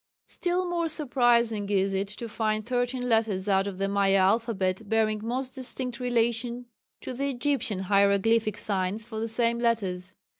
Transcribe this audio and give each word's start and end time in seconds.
Still 0.25 0.67
more 0.67 0.89
surprising 0.89 1.69
is 1.69 1.93
it 1.93 2.07
to 2.07 2.27
find 2.27 2.65
thirteen 2.65 3.07
letters 3.07 3.47
out 3.47 3.67
of 3.67 3.77
the 3.77 3.87
Maya 3.87 4.15
alphabet 4.15 4.89
bearing 4.89 5.21
most 5.23 5.51
distinct 5.51 5.99
relation 5.99 6.65
to 7.01 7.13
the 7.13 7.29
Egyptian 7.29 7.81
hieroglyphic 7.83 8.57
signs 8.57 9.05
for 9.05 9.19
the 9.19 9.27
same 9.27 9.59
letters. 9.59 10.15